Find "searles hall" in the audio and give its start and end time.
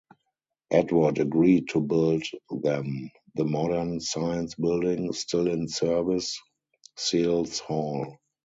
6.97-8.17